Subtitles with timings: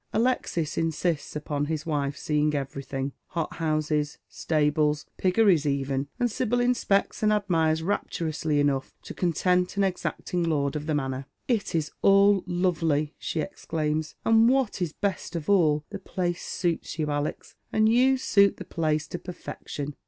[0.13, 7.31] Alexis insists upon his wife seeing everything— hothouses, stables, piggeries even— and Sil)yl inspects and
[7.31, 11.27] admires rapturously enough to content an exacting lord of the manor."
[11.59, 16.97] It is all lovely!" she exclaims;" and what is best of all, the jilace suits
[16.97, 19.93] you, Alex, and you suit the place to perfection